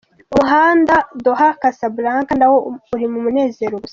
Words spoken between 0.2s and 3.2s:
Umuhanda Doha-Casablanca nawo wari